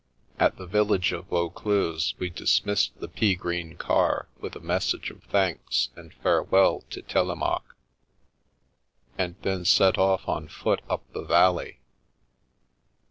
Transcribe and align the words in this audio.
At 0.39 0.55
the 0.57 0.65
village 0.65 1.11
of 1.11 1.27
Vaucluse 1.27 2.15
we 2.17 2.31
dismissed 2.31 2.99
the 2.99 3.07
pea 3.07 3.35
green 3.35 3.77
car 3.77 4.27
with 4.39 4.55
a 4.55 4.59
message 4.59 5.11
of 5.11 5.21
thanks 5.25 5.89
and 5.95 6.11
farewell 6.11 6.81
to 6.89 7.03
Telemaque, 7.03 7.75
and 9.15 9.35
then 9.43 9.63
set 9.63 9.99
off 9.99 10.27
on 10.27 10.47
foot 10.47 10.81
up 10.89 11.03
the 11.13 11.21
valley. 11.23 11.81